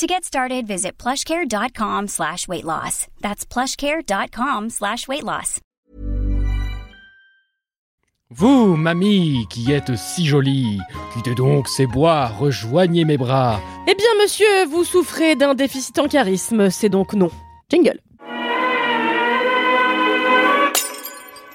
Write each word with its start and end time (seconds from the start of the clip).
To 0.00 0.06
get 0.06 0.24
started, 0.24 0.66
visit 0.66 0.96
plushcare.com 0.96 2.08
slash 2.08 2.48
weight 2.48 2.64
loss. 2.64 3.06
That's 3.20 3.44
plushcare.com 3.44 4.70
slash 4.70 5.06
weight 5.06 5.24
loss. 5.24 5.60
Vous, 8.30 8.76
mamie, 8.76 9.46
qui 9.50 9.70
êtes 9.70 9.94
si 9.96 10.24
jolie, 10.24 10.78
quittez 11.12 11.34
donc 11.34 11.68
ces 11.68 11.86
bois, 11.86 12.28
rejoignez 12.28 13.04
mes 13.04 13.18
bras. 13.18 13.60
Eh 13.86 13.94
bien, 13.94 14.08
monsieur, 14.22 14.64
vous 14.70 14.84
souffrez 14.84 15.36
d'un 15.36 15.52
déficit 15.52 15.98
en 15.98 16.08
charisme, 16.08 16.70
c'est 16.70 16.88
donc 16.88 17.12
non. 17.12 17.30
Jingle. 17.68 18.00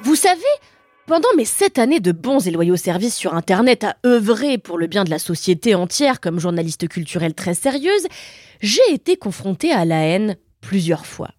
Vous 0.03 0.15
savez, 0.15 0.43
pendant 1.05 1.29
mes 1.37 1.45
sept 1.45 1.77
années 1.77 1.99
de 1.99 2.11
bons 2.11 2.47
et 2.47 2.51
loyaux 2.51 2.75
services 2.75 3.15
sur 3.15 3.35
Internet 3.35 3.83
à 3.83 3.95
œuvrer 4.05 4.57
pour 4.57 4.77
le 4.77 4.87
bien 4.87 5.03
de 5.03 5.09
la 5.09 5.19
société 5.19 5.75
entière 5.75 6.19
comme 6.19 6.39
journaliste 6.39 6.87
culturelle 6.87 7.33
très 7.33 7.53
sérieuse, 7.53 8.07
j'ai 8.61 8.81
été 8.91 9.15
confrontée 9.15 9.71
à 9.71 9.85
la 9.85 10.01
haine 10.01 10.35
plusieurs 10.61 11.05
fois. 11.05 11.29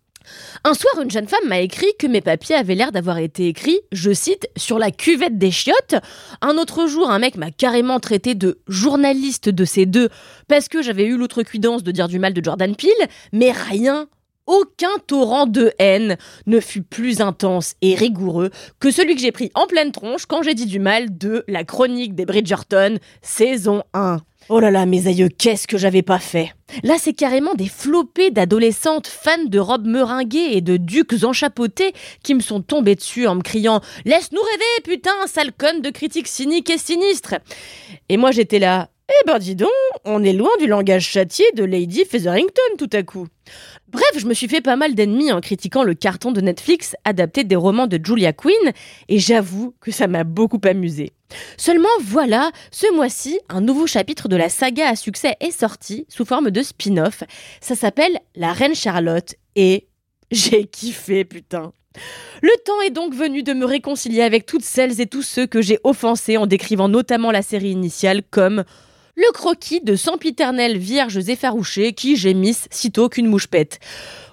Un 0.65 0.75
soir, 0.75 1.01
une 1.03 1.11
jeune 1.11 1.29
femme 1.29 1.49
m'a 1.49 1.61
écrit 1.61 1.93
que 1.99 2.07
mes 2.07 2.21
papiers 2.21 2.57
avaient 2.57 2.75
l'air 2.75 2.91
d'avoir 2.91 3.19
été 3.19 3.47
écrits, 3.47 3.81
je 3.93 4.13
cite, 4.13 4.49
sur 4.57 4.79
la 4.79 4.91
cuvette 4.91 5.39
des 5.39 5.53
chiottes. 5.53 5.97
Un 6.41 6.59
autre 6.59 6.87
jour, 6.89 7.11
un 7.11 7.19
mec 7.19 7.37
m'a 7.37 7.51
carrément 7.51 8.01
traité 8.01 8.35
de 8.35 8.59
journaliste 8.67 9.49
de 9.49 9.65
ces 9.65 9.87
deux 9.87 10.09
parce 10.49 10.69
que 10.69 10.83
j'avais 10.83 11.05
eu 11.05 11.17
l'outrecuidance 11.17 11.85
de 11.85 11.93
dire 11.93 12.09
du 12.09 12.19
mal 12.19 12.35
de 12.35 12.43
Jordan 12.43 12.75
Peele, 12.75 13.09
mais 13.33 13.53
rien 13.53 14.09
aucun 14.47 14.99
torrent 15.07 15.47
de 15.47 15.73
haine 15.79 16.17
ne 16.47 16.61
fut 16.61 16.83
plus 16.83 17.21
intense 17.21 17.75
et 17.83 17.95
rigoureux 17.95 18.51
que 18.81 18.91
celui 18.91 19.15
que 19.15 19.21
j'ai 19.21 19.33
pris 19.33 19.51
en 19.55 19.67
pleine 19.67 19.93
tronche 19.93 20.27
quand 20.27 20.43
j'ai 20.43 20.55
dit 20.55 20.67
du 20.67 20.79
mal 20.79 21.17
de 21.17 21.45
la 21.49 21.65
chronique 21.65 22.15
des 22.15 22.27
Bridgerton, 22.27 22.99
saison 23.23 23.83
1. 23.93 24.21
Oh 24.49 24.61
là 24.61 24.71
là, 24.71 24.87
mes 24.87 25.09
aïeux, 25.09 25.29
qu'est-ce 25.29 25.67
que 25.67 25.77
j'avais 25.77 26.03
pas 26.03 26.21
fait? 26.21 26.55
Là, 26.85 26.95
c'est 27.01 27.13
carrément 27.13 27.55
des 27.55 27.67
flopées 27.67 28.31
d'adolescentes 28.31 29.09
fans 29.09 29.45
de 29.45 29.59
robes 29.59 29.89
meringuées 29.89 30.51
et 30.53 30.61
de 30.61 30.77
ducs 30.77 31.25
enchapeautés 31.25 31.93
qui 32.23 32.35
me 32.35 32.41
sont 32.41 32.63
tombés 32.63 32.95
dessus 32.95 33.27
en 33.27 33.35
me 33.35 33.43
criant 33.43 33.81
«Laisse-nous 34.05 34.41
rêver, 34.41 34.83
putain, 34.97 35.27
sale 35.27 35.51
de 35.81 35.91
critiques 35.91 36.29
cyniques 36.29 36.71
et 36.71 36.79
sinistres!» 36.79 37.35
Et 38.09 38.17
moi, 38.17 38.31
j'étais 38.31 38.61
là 38.61 38.89
«Eh 39.09 39.27
ben 39.27 39.39
dis 39.39 39.55
donc, 39.55 39.71
on 40.05 40.25
est 40.25 40.33
loin 40.33 40.51
du 40.59 40.67
langage 40.67 41.07
châtié 41.07 41.45
de 41.55 41.63
Lady 41.63 42.05
Featherington 42.05 42.77
tout 42.77 42.91
à 42.93 43.05
coup!» 43.05 43.29
Bref, 43.89 44.11
je 44.19 44.27
me 44.27 44.35
suis 44.35 44.49
fait 44.49 44.61
pas 44.61 44.75
mal 44.75 44.97
d'ennemis 44.97 45.31
en 45.31 45.41
critiquant 45.41 45.85
le 45.85 45.95
carton 45.95 46.33
de 46.33 46.41
Netflix 46.41 46.97
adapté 47.05 47.45
des 47.45 47.55
romans 47.55 47.87
de 47.87 48.01
Julia 48.05 48.33
Quinn, 48.33 48.73
et 49.09 49.21
j'avoue 49.21 49.75
que 49.81 49.93
ça 49.93 50.09
m'a 50.09 50.25
beaucoup 50.25 50.61
amusé. 50.65 51.13
Seulement 51.57 51.89
voilà, 52.03 52.51
ce 52.73 52.93
mois-ci, 52.93 53.39
un 53.49 53.61
nouveau 53.61 53.87
chapitre 53.87 54.27
de 54.27 54.35
la 54.35 54.49
saga 54.49 54.89
à 54.89 54.97
succès 54.97 55.37
est 55.39 55.57
sorti 55.57 56.05
sous 56.09 56.25
forme 56.25 56.51
de 56.51 56.63
spin-off. 56.63 57.23
Ça 57.61 57.77
s'appelle 57.77 58.19
La 58.35 58.53
Reine 58.53 58.75
Charlotte, 58.75 59.37
et 59.55 59.87
j'ai 60.33 60.65
kiffé, 60.65 61.25
putain. 61.25 61.73
Le 62.43 62.51
temps 62.65 62.81
est 62.83 62.91
donc 62.91 63.15
venu 63.15 63.45
de 63.45 63.53
me 63.53 63.65
réconcilier 63.65 64.23
avec 64.23 64.47
toutes 64.47 64.65
celles 64.65 65.01
et 65.01 65.07
tous 65.07 65.23
ceux 65.23 65.47
que 65.47 65.63
j'ai 65.63 65.79
offensés 65.85 66.37
en 66.37 66.47
décrivant 66.47 66.89
notamment 66.89 67.31
la 67.31 67.41
série 67.43 67.71
initiale 67.71 68.23
comme 68.31 68.65
le 69.17 69.33
croquis 69.33 69.81
de 69.81 69.97
sempiternelles 69.97 70.77
vierges 70.77 71.17
effarouchées 71.29 71.95
qui 71.95 72.17
gémissent 72.17 72.69
sitôt 72.71 73.09
qu'une 73.09 73.27
mouche 73.27 73.47
pète. 73.47 73.81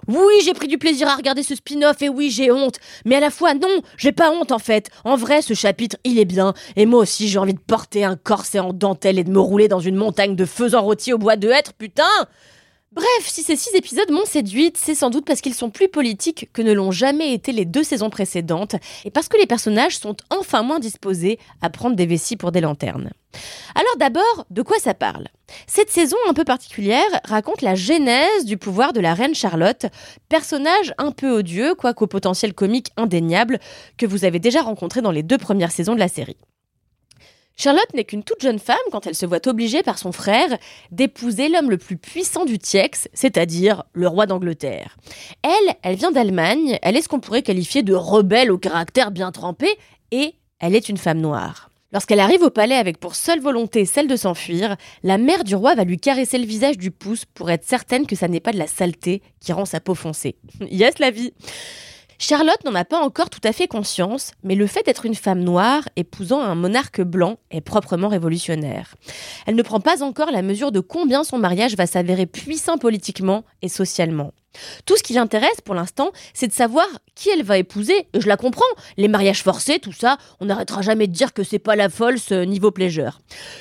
Oui, 0.09 0.33
j'ai 0.44 0.53
pris 0.53 0.67
du 0.67 0.77
plaisir 0.77 1.07
à 1.07 1.16
regarder 1.16 1.41
ce 1.41 1.55
spin-off 1.55 2.01
et 2.01 2.09
oui, 2.09 2.29
j'ai 2.29 2.51
honte. 2.51 2.79
Mais 3.05 3.16
à 3.16 3.21
la 3.21 3.29
fois, 3.29 3.53
non, 3.53 3.81
j'ai 3.95 4.11
pas 4.11 4.31
honte 4.31 4.51
en 4.51 4.59
fait. 4.59 4.89
En 5.05 5.16
vrai, 5.16 5.41
ce 5.41 5.53
chapitre, 5.53 5.95
il 6.03 6.19
est 6.19 6.25
bien. 6.25 6.53
Et 6.75 6.85
moi 6.85 6.99
aussi, 6.99 7.29
j'ai 7.29 7.39
envie 7.39 7.53
de 7.53 7.59
porter 7.59 8.03
un 8.03 8.17
corset 8.17 8.59
en 8.59 8.73
dentelle 8.73 9.17
et 9.17 9.23
de 9.23 9.31
me 9.31 9.39
rouler 9.39 9.69
dans 9.69 9.79
une 9.79 9.95
montagne 9.95 10.35
de 10.35 10.45
feux 10.45 10.75
en 10.75 10.81
rôti 10.81 11.13
au 11.13 11.17
bois 11.17 11.38
de 11.38 11.50
hêtre, 11.50 11.73
putain 11.73 12.03
Bref, 12.95 13.07
si 13.25 13.41
ces 13.41 13.55
six 13.55 13.73
épisodes 13.73 14.11
m'ont 14.11 14.25
séduite, 14.25 14.77
c'est 14.77 14.93
sans 14.93 15.09
doute 15.09 15.25
parce 15.25 15.41
qu'ils 15.41 15.55
sont 15.55 15.71
plus 15.71 15.87
politiques 15.87 16.49
que 16.53 16.61
ne 16.61 16.73
l'ont 16.73 16.91
jamais 16.91 17.33
été 17.33 17.51
les 17.51 17.65
deux 17.65 17.83
saisons 17.83 18.11
précédentes, 18.11 18.75
et 19.03 19.09
parce 19.09 19.27
que 19.27 19.37
les 19.37 19.47
personnages 19.47 19.97
sont 19.97 20.15
enfin 20.29 20.61
moins 20.61 20.77
disposés 20.79 21.39
à 21.61 21.71
prendre 21.71 21.95
des 21.95 22.05
vessies 22.05 22.37
pour 22.37 22.51
des 22.51 22.61
lanternes. 22.61 23.09
Alors 23.73 23.97
d'abord, 23.97 24.45
de 24.51 24.61
quoi 24.61 24.77
ça 24.77 24.93
parle? 24.93 25.27
Cette 25.65 25.89
saison 25.89 26.17
un 26.29 26.35
peu 26.35 26.43
particulière 26.43 27.01
raconte 27.23 27.63
la 27.63 27.73
genèse 27.73 28.45
du 28.45 28.57
pouvoir 28.57 28.93
de 28.93 28.99
la 28.99 29.15
reine 29.15 29.33
Charlotte, 29.33 29.87
personnage 30.29 30.93
un 30.99 31.11
peu 31.11 31.31
odieux, 31.31 31.73
quoique 31.73 32.03
au 32.03 32.07
potentiel 32.07 32.53
comique 32.53 32.91
indéniable, 32.95 33.59
que 33.97 34.05
vous 34.05 34.23
avez 34.23 34.37
déjà 34.37 34.61
rencontré 34.61 35.01
dans 35.01 35.11
les 35.11 35.23
deux 35.23 35.39
premières 35.39 35.71
saisons 35.71 35.95
de 35.95 35.99
la 35.99 36.09
série. 36.09 36.37
Charlotte 37.55 37.93
n'est 37.93 38.03
qu'une 38.03 38.23
toute 38.23 38.41
jeune 38.41 38.59
femme 38.59 38.77
quand 38.91 39.05
elle 39.05 39.15
se 39.15 39.25
voit 39.25 39.47
obligée 39.47 39.83
par 39.83 39.99
son 39.99 40.11
frère 40.11 40.57
d'épouser 40.91 41.49
l'homme 41.49 41.69
le 41.69 41.77
plus 41.77 41.97
puissant 41.97 42.45
du 42.45 42.57
Tiex, 42.57 43.07
c'est-à-dire 43.13 43.83
le 43.93 44.07
roi 44.07 44.25
d'Angleterre. 44.25 44.97
Elle, 45.43 45.75
elle 45.83 45.95
vient 45.95 46.11
d'Allemagne, 46.11 46.79
elle 46.81 46.97
est 46.97 47.01
ce 47.01 47.09
qu'on 47.09 47.19
pourrait 47.19 47.43
qualifier 47.43 47.83
de 47.83 47.93
rebelle 47.93 48.51
au 48.51 48.57
caractère 48.57 49.11
bien 49.11 49.31
trempé, 49.31 49.67
et 50.11 50.35
elle 50.59 50.75
est 50.75 50.89
une 50.89 50.97
femme 50.97 51.19
noire. 51.19 51.69
Lorsqu'elle 51.91 52.19
arrive 52.19 52.41
au 52.41 52.49
palais 52.49 52.75
avec 52.75 52.99
pour 52.99 53.13
seule 53.13 53.39
volonté 53.39 53.85
celle 53.85 54.07
de 54.07 54.15
s'enfuir, 54.15 54.77
la 55.03 55.19
mère 55.19 55.43
du 55.43 55.53
roi 55.53 55.75
va 55.75 55.83
lui 55.83 55.99
caresser 55.99 56.39
le 56.39 56.45
visage 56.45 56.79
du 56.79 56.89
pouce 56.89 57.25
pour 57.25 57.51
être 57.51 57.65
certaine 57.65 58.07
que 58.07 58.15
ça 58.15 58.27
n'est 58.27 58.39
pas 58.39 58.51
de 58.51 58.57
la 58.57 58.65
saleté 58.65 59.21
qui 59.39 59.53
rend 59.53 59.65
sa 59.65 59.79
peau 59.79 59.93
foncée. 59.93 60.35
yes 60.71 60.97
la 60.97 61.11
vie 61.11 61.33
Charlotte 62.25 62.63
n'en 62.63 62.73
a 62.73 62.85
pas 62.85 63.01
encore 63.01 63.29
tout 63.29 63.41
à 63.44 63.51
fait 63.51 63.67
conscience, 63.67 64.31
mais 64.44 64.56
le 64.56 64.66
fait 64.66 64.85
d'être 64.85 65.06
une 65.06 65.13
femme 65.13 65.41
noire 65.41 65.84
épousant 65.97 66.39
un 66.39 66.56
monarque 66.56 67.01
blanc 67.01 67.35
est 67.51 67.59
proprement 67.59 68.07
révolutionnaire. 68.07 68.95
Elle 69.45 69.57
ne 69.57 69.61
prend 69.61 69.81
pas 69.81 70.03
encore 70.03 70.31
la 70.31 70.41
mesure 70.41 70.72
de 70.72 70.79
combien 70.79 71.25
son 71.25 71.38
mariage 71.38 71.75
va 71.75 71.85
s'avérer 71.85 72.25
puissant 72.25 72.78
politiquement 72.78 73.44
et 73.62 73.67
socialement. 73.67 74.31
Tout 74.85 74.95
ce 74.95 75.03
qui 75.03 75.12
l'intéresse 75.12 75.59
pour 75.66 75.75
l'instant, 75.75 76.12
c'est 76.33 76.47
de 76.47 76.53
savoir 76.53 76.85
qui 77.13 77.28
elle 77.29 77.44
va 77.44 77.57
épouser. 77.57 78.07
Et 78.13 78.22
je 78.22 78.28
la 78.29 78.38
comprends, 78.38 78.63
les 78.95 79.09
mariages 79.09 79.44
forcés, 79.44 79.79
tout 79.79 79.91
ça, 79.91 80.17
on 80.39 80.45
n'arrêtera 80.45 80.81
jamais 80.81 81.07
de 81.07 81.13
dire 81.13 81.33
que 81.33 81.44
c'est 81.44 81.59
pas 81.59 81.75
la 81.75 81.89
folle 81.89 82.19
ce 82.19 82.45
niveau 82.45 82.72
pleasure. 82.72 83.19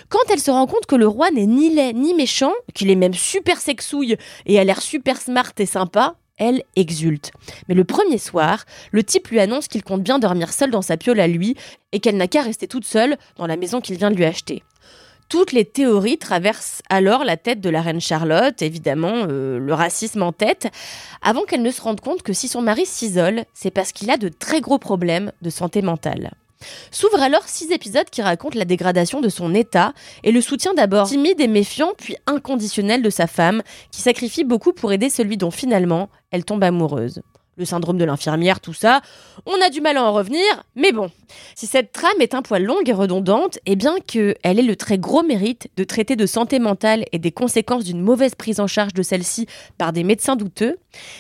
Quand 0.09 0.31
elle 0.31 0.39
se 0.39 0.53
rend 0.53 0.69
compte 0.69 0.87
que 0.87 0.95
le 0.95 1.09
roi 1.09 1.33
n'est 1.33 1.47
ni 1.47 1.75
laid 1.75 1.95
ni 1.95 2.15
méchant, 2.15 2.53
qu'il 2.75 2.93
est 2.93 2.97
même 2.97 3.15
super 3.15 3.59
sexouille 3.59 4.17
et 4.47 4.61
a 4.61 4.63
l'air 4.63 4.83
super 4.83 5.21
smart 5.21 5.53
et 5.59 5.67
sympa, 5.67 6.15
elle 6.39 6.63
exulte. 6.77 7.31
Mais 7.69 7.75
le 7.75 7.85
premier 7.85 8.19
soir, 8.19 8.65
le 8.91 9.03
type 9.03 9.29
lui 9.29 9.41
annonce 9.41 9.69
qu'il 9.69 9.83
compte 9.83 10.03
bien 10.03 10.19
dormir 10.19 10.53
seul 10.53 10.71
dans 10.71 10.83
sa 10.83 10.97
piole 10.97 11.21
à 11.21 11.29
lui 11.29 11.57
et 11.93 12.01
qu'elle 12.01 12.17
n'a 12.17 12.29
qu'à 12.29 12.43
rester 12.43 12.67
toute 12.67 12.85
seule 12.85 13.17
dans 13.37 13.47
la 13.47 13.57
maison 13.57 13.81
qu'il 13.81 13.97
vient 13.97 14.11
de 14.11 14.17
lui 14.17 14.25
acheter. 14.25 14.63
Toutes 15.29 15.53
les 15.53 15.65
théories 15.65 16.19
traversent 16.19 16.83
alors 16.91 17.25
la 17.25 17.39
tête 17.39 17.63
de 17.63 17.71
la 17.71 17.81
reine 17.81 18.03
Charlotte, 18.03 18.61
évidemment 18.61 19.25
euh, 19.29 19.59
le 19.59 19.73
racisme 19.73 20.23
en 20.23 20.33
tête, 20.33 20.69
avant 21.23 21.45
qu'elle 21.45 21.63
ne 21.63 21.71
se 21.71 21.81
rende 21.81 22.03
compte 22.03 22.23
que 22.23 22.35
si 22.35 22.49
son 22.49 22.61
mari 22.61 22.85
s'isole, 22.85 23.45
c'est 23.55 23.71
parce 23.71 23.93
qu'il 23.93 24.11
a 24.11 24.19
de 24.19 24.29
très 24.29 24.61
gros 24.61 24.79
problèmes 24.79 25.33
de 25.41 25.49
santé 25.49 25.81
mentale. 25.81 26.33
S'ouvrent 26.91 27.23
alors 27.23 27.45
six 27.47 27.71
épisodes 27.71 28.09
qui 28.11 28.23
racontent 28.23 28.59
la 28.59 28.65
dégradation 28.65 29.21
de 29.21 29.29
son 29.29 29.55
état 29.55 29.93
et 30.25 30.33
le 30.33 30.41
soutien 30.41 30.75
d'abord 30.75 31.09
timide 31.09 31.41
et 31.41 31.49
méfiant, 31.49 31.93
puis 31.97 32.17
inconditionnel 32.27 33.03
de 33.03 33.11
sa 33.11 33.27
femme, 33.27 33.63
qui 33.91 34.01
sacrifie 34.03 34.45
beaucoup 34.45 34.73
pour 34.73 34.93
aider 34.93 35.11
celui 35.11 35.37
dont 35.37 35.51
finalement 35.51 36.09
elle 36.31 36.45
tombe 36.45 36.65
amoureuse. 36.65 37.23
Le 37.59 37.67
syndrome 37.67 37.99
de 37.99 38.07
l'infirmière, 38.07 38.61
tout 38.61 38.73
ça, 38.73 39.03
on 39.45 39.61
a 39.61 39.69
du 39.69 39.83
mal 39.83 39.99
à 39.99 40.05
en 40.05 40.13
revenir, 40.15 40.41
mais 40.75 40.91
bon. 40.91 41.11
Si 41.55 41.67
cette 41.67 41.93
trame 41.93 42.21
est 42.21 42.35
un 42.35 42.41
poil 42.41 42.65
longue 42.65 42.89
et 42.89 42.95
redondante, 42.95 43.57
et 43.67 43.73
eh 43.73 43.77
bien 43.77 43.97
qu'elle 44.07 44.37
ait 44.43 44.63
le 44.63 44.75
très 44.75 44.97
gros 44.97 45.23
mérite 45.23 45.69
de 45.77 45.85
traiter 45.85 46.17
de 46.17 46.25
santé 46.25 46.59
mentale 46.59 47.05
et 47.13 47.19
des 47.19 47.31
conséquences 47.31 47.85
d'une 47.85 48.01
mauvaise 48.01 48.35
prise 48.35 48.59
en 48.59 48.67
charge 48.67 48.95
de 48.95 49.03
celle-ci 49.03 49.47
par 49.77 49.93
des 49.93 50.03
médecins 50.03 50.35
douteux, 50.35 50.79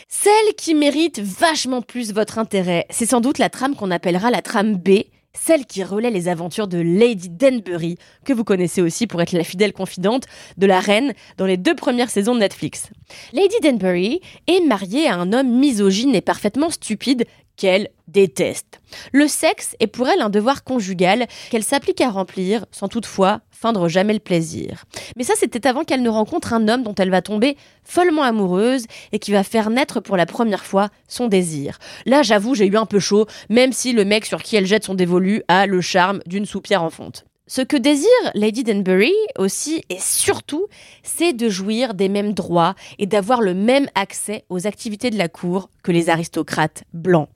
celle 0.08 0.54
qui 0.56 0.74
mérite 0.74 1.20
vachement 1.20 1.82
plus 1.82 2.14
votre 2.14 2.38
intérêt, 2.38 2.86
c'est 2.88 3.06
sans 3.06 3.20
doute 3.20 3.36
la 3.36 3.50
trame 3.50 3.76
qu'on 3.76 3.90
appellera 3.90 4.30
la 4.30 4.40
trame 4.40 4.76
B, 4.76 5.02
celle 5.34 5.66
qui 5.66 5.82
relaie 5.82 6.10
les 6.10 6.28
aventures 6.28 6.68
de 6.68 6.78
Lady 6.78 7.28
Denbury, 7.28 7.96
que 8.24 8.32
vous 8.32 8.44
connaissez 8.44 8.82
aussi 8.82 9.06
pour 9.06 9.22
être 9.22 9.32
la 9.32 9.44
fidèle 9.44 9.72
confidente 9.72 10.24
de 10.58 10.66
la 10.66 10.80
reine 10.80 11.14
dans 11.38 11.46
les 11.46 11.56
deux 11.56 11.74
premières 11.74 12.10
saisons 12.10 12.34
de 12.34 12.40
Netflix. 12.40 12.90
Lady 13.32 13.56
Denbury 13.62 14.20
est 14.46 14.60
mariée 14.66 15.08
à 15.08 15.16
un 15.16 15.32
homme 15.32 15.58
misogyne 15.58 16.14
et 16.14 16.20
parfaitement 16.20 16.70
stupide 16.70 17.24
qu'elle 17.56 17.88
déteste. 18.08 18.80
Le 19.12 19.26
sexe 19.28 19.76
est 19.80 19.86
pour 19.86 20.08
elle 20.08 20.20
un 20.20 20.30
devoir 20.30 20.64
conjugal 20.64 21.26
qu'elle 21.50 21.62
s'applique 21.62 22.00
à 22.00 22.10
remplir 22.10 22.66
sans 22.70 22.88
toutefois 22.88 23.40
feindre 23.50 23.88
jamais 23.88 24.12
le 24.12 24.18
plaisir. 24.18 24.84
Mais 25.16 25.22
ça, 25.22 25.34
c'était 25.38 25.66
avant 25.66 25.84
qu'elle 25.84 26.02
ne 26.02 26.08
rencontre 26.08 26.52
un 26.52 26.66
homme 26.68 26.82
dont 26.82 26.94
elle 26.96 27.10
va 27.10 27.22
tomber 27.22 27.56
follement 27.84 28.24
amoureuse 28.24 28.86
et 29.12 29.18
qui 29.18 29.30
va 29.30 29.44
faire 29.44 29.70
naître 29.70 30.00
pour 30.00 30.16
la 30.16 30.26
première 30.26 30.64
fois 30.64 30.88
son 31.06 31.28
désir. 31.28 31.78
Là, 32.04 32.22
j'avoue, 32.22 32.54
j'ai 32.54 32.66
eu 32.66 32.76
un 32.76 32.86
peu 32.86 32.98
chaud, 32.98 33.26
même 33.48 33.72
si 33.72 33.92
le 33.92 34.04
mec 34.04 34.26
sur 34.26 34.42
qui 34.42 34.56
elle 34.56 34.66
jette 34.66 34.84
son 34.84 34.94
dévolu 34.94 35.42
a 35.46 35.66
le 35.66 35.80
charme 35.80 36.20
d'une 36.26 36.46
soupière 36.46 36.82
en 36.82 36.90
fonte. 36.90 37.24
Ce 37.46 37.60
que 37.60 37.76
désire 37.76 38.08
Lady 38.34 38.64
Denbury 38.64 39.12
aussi 39.36 39.82
et 39.90 39.98
surtout, 39.98 40.66
c'est 41.02 41.32
de 41.32 41.48
jouir 41.48 41.94
des 41.94 42.08
mêmes 42.08 42.32
droits 42.32 42.74
et 42.98 43.06
d'avoir 43.06 43.42
le 43.42 43.52
même 43.52 43.88
accès 43.94 44.44
aux 44.48 44.66
activités 44.66 45.10
de 45.10 45.18
la 45.18 45.28
cour 45.28 45.68
que 45.82 45.92
les 45.92 46.08
aristocrates 46.08 46.84
blancs. 46.92 47.28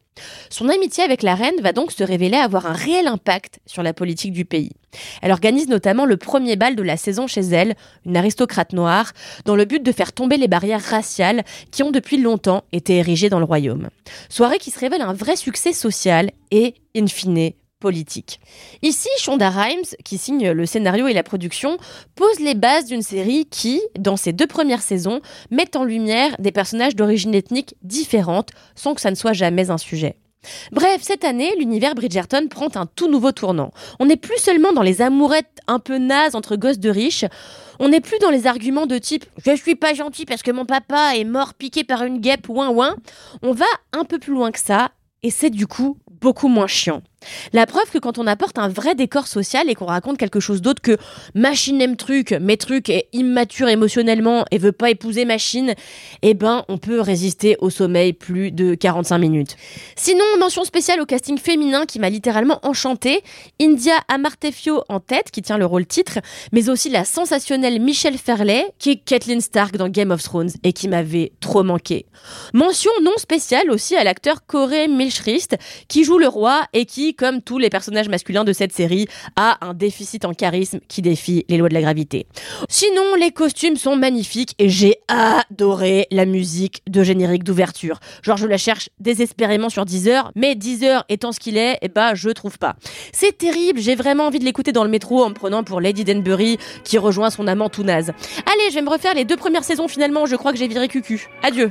Son 0.50 0.68
amitié 0.68 1.04
avec 1.04 1.22
la 1.22 1.34
reine 1.34 1.60
va 1.60 1.72
donc 1.72 1.92
se 1.92 2.04
révéler 2.04 2.36
avoir 2.36 2.66
un 2.66 2.72
réel 2.72 3.06
impact 3.06 3.60
sur 3.66 3.82
la 3.82 3.92
politique 3.92 4.32
du 4.32 4.44
pays. 4.44 4.72
Elle 5.22 5.32
organise 5.32 5.68
notamment 5.68 6.06
le 6.06 6.16
premier 6.16 6.56
bal 6.56 6.76
de 6.76 6.82
la 6.82 6.96
saison 6.96 7.26
chez 7.26 7.42
elle, 7.42 7.74
une 8.04 8.16
aristocrate 8.16 8.72
noire, 8.72 9.12
dans 9.44 9.56
le 9.56 9.64
but 9.64 9.82
de 9.82 9.92
faire 9.92 10.12
tomber 10.12 10.36
les 10.36 10.48
barrières 10.48 10.82
raciales 10.82 11.44
qui 11.70 11.82
ont 11.82 11.90
depuis 11.90 12.18
longtemps 12.18 12.64
été 12.72 12.96
érigées 12.96 13.28
dans 13.28 13.38
le 13.38 13.44
royaume. 13.44 13.88
Soirée 14.28 14.58
qui 14.58 14.70
se 14.70 14.80
révèle 14.80 15.02
un 15.02 15.12
vrai 15.12 15.36
succès 15.36 15.72
social 15.72 16.30
et, 16.50 16.74
in 16.96 17.06
fine, 17.06 17.52
politique. 17.78 18.40
Ici, 18.82 19.08
Shonda 19.18 19.50
Rhimes, 19.50 19.84
qui 20.04 20.18
signe 20.18 20.50
le 20.50 20.66
scénario 20.66 21.06
et 21.06 21.12
la 21.12 21.22
production, 21.22 21.78
pose 22.14 22.40
les 22.40 22.54
bases 22.54 22.86
d'une 22.86 23.02
série 23.02 23.46
qui, 23.46 23.80
dans 23.98 24.16
ses 24.16 24.32
deux 24.32 24.46
premières 24.46 24.82
saisons, 24.82 25.20
met 25.50 25.76
en 25.76 25.84
lumière 25.84 26.36
des 26.38 26.52
personnages 26.52 26.96
d'origine 26.96 27.34
ethnique 27.34 27.74
différentes 27.82 28.50
sans 28.74 28.94
que 28.94 29.00
ça 29.00 29.10
ne 29.10 29.16
soit 29.16 29.32
jamais 29.32 29.70
un 29.70 29.78
sujet. 29.78 30.16
Bref, 30.72 31.00
cette 31.02 31.24
année, 31.24 31.54
l'univers 31.58 31.94
Bridgerton 31.94 32.46
prend 32.48 32.68
un 32.76 32.86
tout 32.86 33.10
nouveau 33.10 33.32
tournant. 33.32 33.72
On 33.98 34.06
n'est 34.06 34.16
plus 34.16 34.38
seulement 34.38 34.72
dans 34.72 34.82
les 34.82 35.02
amourettes 35.02 35.60
un 35.66 35.78
peu 35.78 35.98
nazes 35.98 36.34
entre 36.34 36.56
gosses 36.56 36.78
de 36.78 36.90
riches, 36.90 37.24
on 37.78 37.88
n'est 37.88 38.00
plus 38.00 38.18
dans 38.20 38.30
les 38.30 38.46
arguments 38.46 38.86
de 38.86 38.98
type 38.98 39.26
je 39.44 39.54
suis 39.54 39.74
pas 39.74 39.94
gentil 39.94 40.24
parce 40.24 40.42
que 40.42 40.50
mon 40.50 40.64
papa 40.64 41.16
est 41.16 41.24
mort 41.24 41.54
piqué 41.54 41.84
par 41.84 42.04
une 42.04 42.20
guêpe 42.20 42.48
ouin 42.48 42.70
ouin. 42.70 42.96
On 43.42 43.52
va 43.52 43.66
un 43.92 44.04
peu 44.04 44.18
plus 44.18 44.32
loin 44.32 44.50
que 44.50 44.60
ça 44.60 44.92
et 45.22 45.30
c'est 45.30 45.50
du 45.50 45.66
coup 45.66 45.98
beaucoup 46.20 46.48
moins 46.48 46.66
chiant. 46.66 47.02
La 47.52 47.66
preuve 47.66 47.90
que 47.90 47.98
quand 47.98 48.18
on 48.18 48.26
apporte 48.26 48.58
un 48.58 48.68
vrai 48.68 48.94
décor 48.94 49.26
social 49.26 49.68
et 49.70 49.74
qu'on 49.74 49.86
raconte 49.86 50.18
quelque 50.18 50.40
chose 50.40 50.62
d'autre 50.62 50.82
que 50.82 50.96
machine 51.34 51.80
aime 51.80 51.96
truc, 51.96 52.34
mais 52.40 52.56
truc 52.56 52.88
est 52.88 53.08
immature 53.12 53.68
émotionnellement 53.68 54.44
et 54.50 54.58
veut 54.58 54.72
pas 54.72 54.90
épouser 54.90 55.24
machine, 55.24 55.74
eh 56.22 56.34
ben 56.34 56.64
on 56.68 56.78
peut 56.78 57.00
résister 57.00 57.56
au 57.60 57.70
sommeil 57.70 58.12
plus 58.12 58.52
de 58.52 58.74
45 58.74 59.18
minutes. 59.18 59.56
Sinon, 59.96 60.24
mention 60.38 60.64
spéciale 60.64 61.00
au 61.00 61.06
casting 61.06 61.38
féminin 61.38 61.86
qui 61.86 61.98
m'a 61.98 62.10
littéralement 62.10 62.60
enchanté, 62.62 63.22
India 63.60 63.94
Amartefio 64.08 64.82
en 64.88 65.00
tête 65.00 65.30
qui 65.30 65.42
tient 65.42 65.58
le 65.58 65.66
rôle 65.66 65.86
titre, 65.86 66.18
mais 66.52 66.68
aussi 66.68 66.90
la 66.90 67.04
sensationnelle 67.04 67.80
Michelle 67.80 68.18
Ferlet 68.18 68.66
qui 68.78 68.90
est 68.90 68.96
Kathleen 68.96 69.40
Stark 69.40 69.76
dans 69.76 69.88
Game 69.88 70.10
of 70.10 70.22
Thrones 70.22 70.50
et 70.62 70.72
qui 70.72 70.88
m'avait 70.88 71.32
trop 71.40 71.62
manqué. 71.62 72.06
Mention 72.52 72.90
non 73.02 73.16
spéciale 73.16 73.70
aussi 73.70 73.96
à 73.96 74.04
l'acteur 74.04 74.46
Corey 74.46 74.88
Milchrist 74.88 75.56
qui 75.88 76.04
joue 76.04 76.18
le 76.18 76.28
roi 76.28 76.62
et 76.72 76.86
qui 76.86 77.14
comme 77.16 77.42
tous 77.42 77.58
les 77.58 77.70
personnages 77.70 78.08
masculins 78.08 78.44
de 78.44 78.52
cette 78.52 78.72
série, 78.72 79.06
a 79.36 79.58
un 79.66 79.74
déficit 79.74 80.24
en 80.24 80.32
charisme 80.32 80.80
qui 80.88 81.02
défie 81.02 81.44
les 81.48 81.56
lois 81.56 81.68
de 81.68 81.74
la 81.74 81.80
gravité. 81.80 82.26
Sinon, 82.68 83.14
les 83.18 83.30
costumes 83.30 83.76
sont 83.76 83.96
magnifiques 83.96 84.54
et 84.58 84.68
j'ai 84.68 84.96
adoré 85.08 86.06
la 86.10 86.26
musique 86.26 86.82
de 86.88 87.02
générique 87.02 87.44
d'ouverture. 87.44 87.98
Genre, 88.22 88.36
je 88.36 88.46
la 88.46 88.58
cherche 88.58 88.88
désespérément 89.00 89.68
sur 89.68 89.84
Deezer, 89.84 90.32
mais 90.34 90.54
Deezer 90.54 91.04
étant 91.08 91.32
ce 91.32 91.40
qu'il 91.40 91.56
est, 91.56 91.78
ben, 91.94 92.14
je 92.14 92.30
trouve 92.30 92.58
pas. 92.58 92.76
C'est 93.12 93.38
terrible, 93.38 93.80
j'ai 93.80 93.94
vraiment 93.94 94.26
envie 94.26 94.38
de 94.38 94.44
l'écouter 94.44 94.72
dans 94.72 94.84
le 94.84 94.90
métro 94.90 95.24
en 95.24 95.30
me 95.30 95.34
prenant 95.34 95.64
pour 95.64 95.80
Lady 95.80 96.04
Denbury 96.04 96.58
qui 96.84 96.98
rejoint 96.98 97.30
son 97.30 97.46
amant 97.46 97.68
tout 97.68 97.82
naze. 97.82 98.12
Allez, 98.46 98.70
je 98.70 98.74
vais 98.74 98.82
me 98.82 98.90
refaire 98.90 99.14
les 99.14 99.24
deux 99.24 99.36
premières 99.36 99.64
saisons 99.64 99.88
finalement, 99.88 100.26
je 100.26 100.36
crois 100.36 100.52
que 100.52 100.58
j'ai 100.58 100.68
viré 100.68 100.88
cucu. 100.88 101.28
Adieu. 101.42 101.70